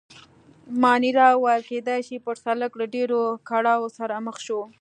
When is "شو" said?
4.45-4.61